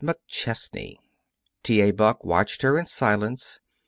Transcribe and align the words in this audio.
MCCHESNEY." 0.03 0.97
T. 1.61 1.79
A. 1.79 1.91
Buck 1.91 2.23
watched 2.23 2.63
her 2.63 2.75
in 2.79 2.87
silence. 2.87 3.59